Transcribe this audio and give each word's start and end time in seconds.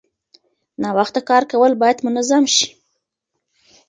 ناوخته 0.81 1.19
کار 1.29 1.43
کول 1.51 1.71
باید 1.81 1.97
منظم 2.05 2.43
شي. 2.55 2.67